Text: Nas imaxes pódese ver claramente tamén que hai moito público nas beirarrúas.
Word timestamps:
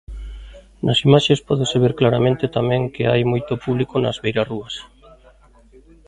Nas 0.85 0.99
imaxes 1.07 1.43
pódese 1.47 1.77
ver 1.83 1.93
claramente 1.99 2.53
tamén 2.57 2.83
que 2.93 3.03
hai 3.11 3.21
moito 3.31 3.53
público 3.63 3.95
nas 3.99 4.17
beirarrúas. 4.23 4.75